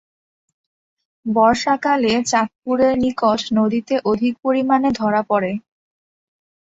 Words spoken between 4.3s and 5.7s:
পরিমাণে ধরা পড়ে।